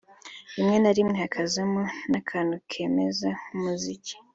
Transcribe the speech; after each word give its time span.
rimwe 0.55 0.77
na 0.79 0.91
rimwe 0.97 1.15
hakazamo 1.23 1.81
n’akantu 2.11 2.55
kemze 2.71 3.29
nk’umuziki 3.47 4.13